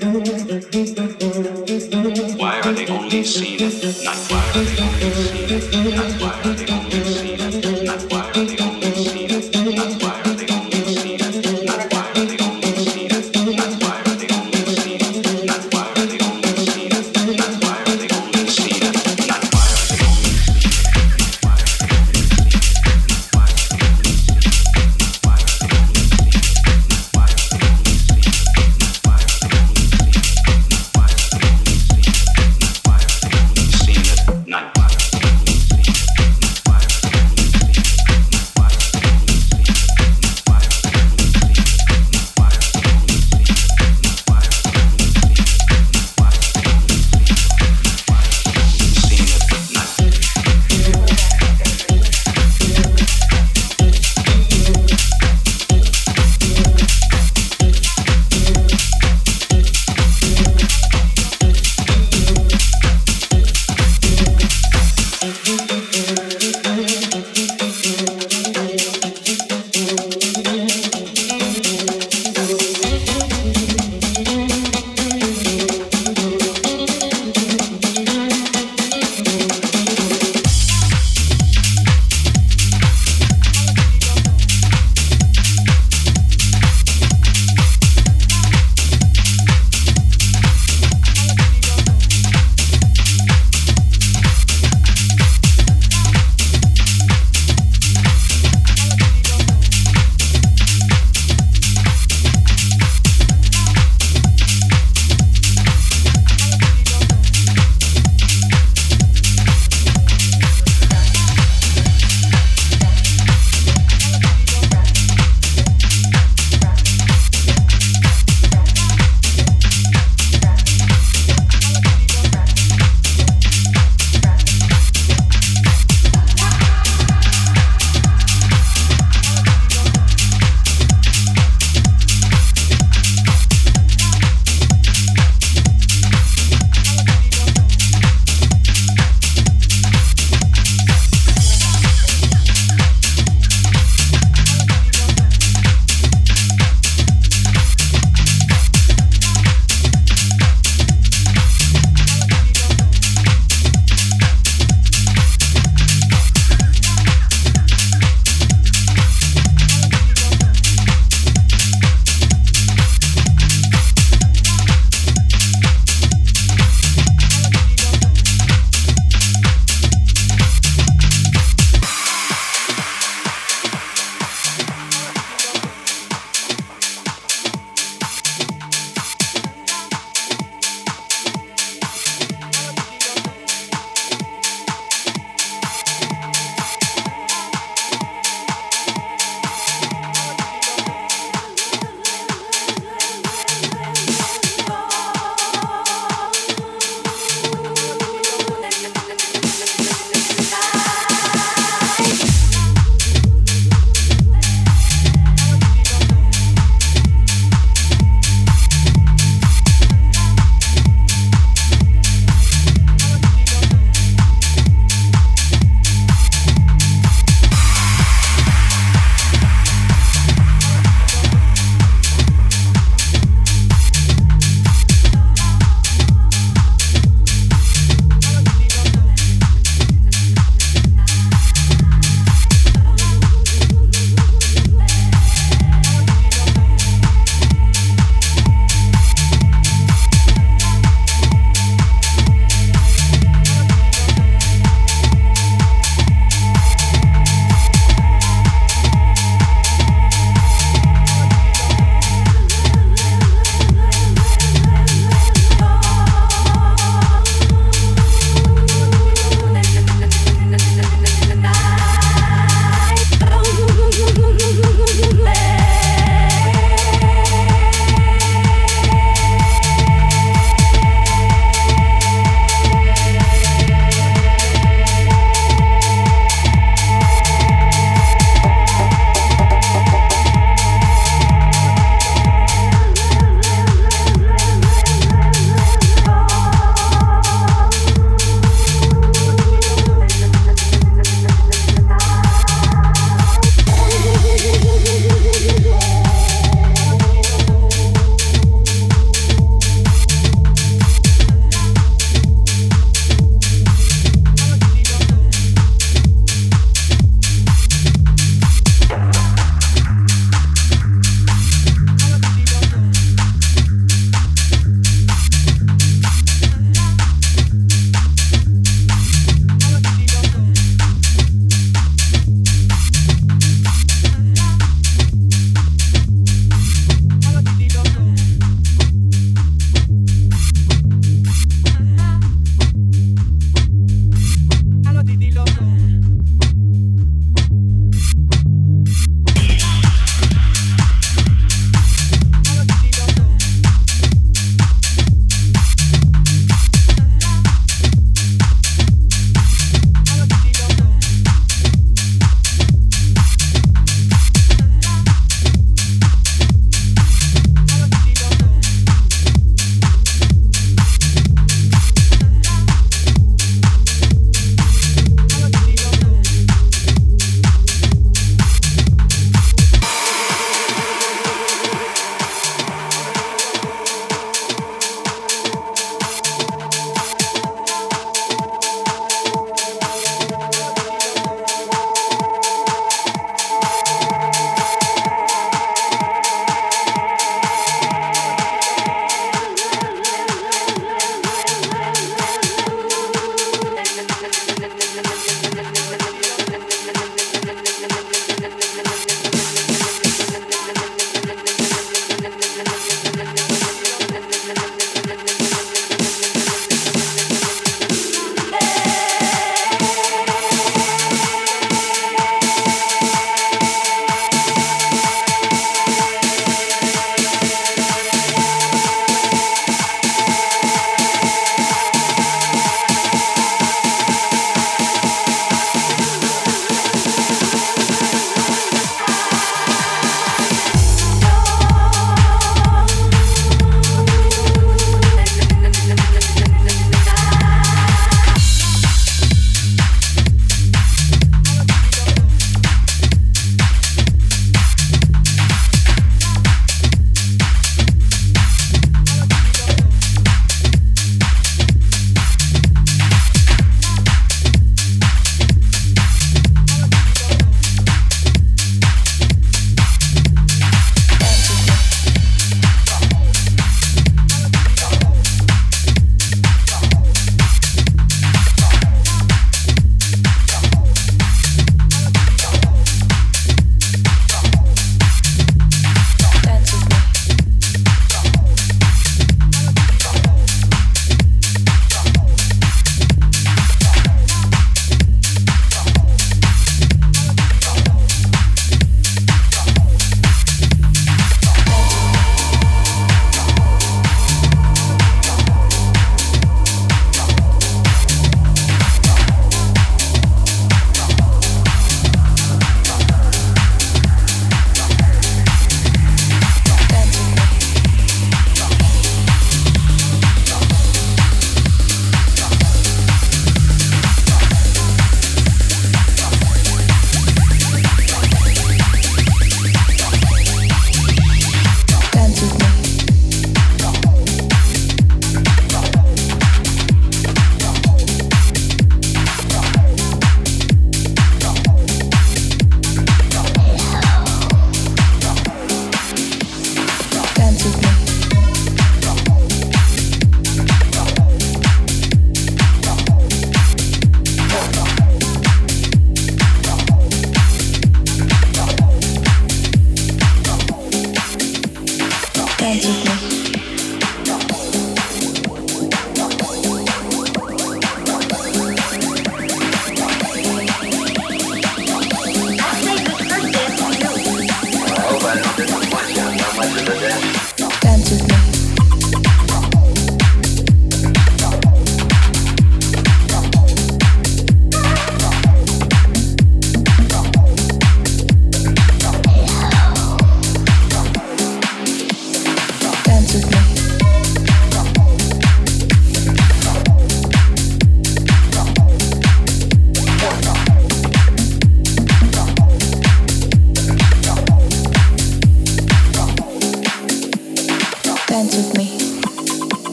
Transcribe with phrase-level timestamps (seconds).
[0.00, 0.06] Why
[2.64, 3.58] are they only seen